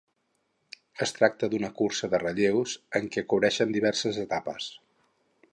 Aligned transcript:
Es 1.05 1.13
tracta 1.17 1.49
d’una 1.51 1.69
cursa 1.83 2.09
de 2.15 2.21
relleus 2.25 2.75
en 3.01 3.07
què 3.17 3.27
cobreixen 3.35 3.79
diverses 3.79 4.23
etapes. 4.29 4.75